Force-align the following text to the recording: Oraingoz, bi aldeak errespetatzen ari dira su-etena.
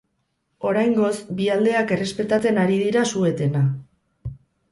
Oraingoz, 0.69 1.11
bi 1.41 1.49
aldeak 1.57 1.93
errespetatzen 1.97 2.59
ari 2.63 2.79
dira 2.87 3.05
su-etena. 3.13 3.65